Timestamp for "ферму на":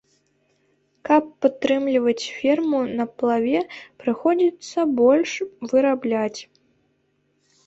2.37-3.05